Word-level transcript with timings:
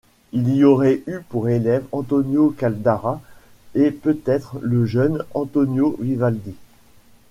Il 0.31 0.55
y 0.55 0.63
aurait 0.63 1.03
eu 1.05 1.19
pour 1.29 1.47
élèves 1.47 1.85
Antonio 1.91 2.49
Caldara 2.57 3.21
et 3.75 3.91
peut-être 3.91 4.57
le 4.59 4.83
jeune 4.83 5.23
Antonio 5.35 5.95
Vivaldi. 5.99 6.55